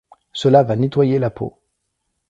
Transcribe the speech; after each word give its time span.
Cela 0.33 0.63
va 0.63 0.75
nettoyer 0.75 1.19
la 1.19 1.29
peau. 1.29 1.59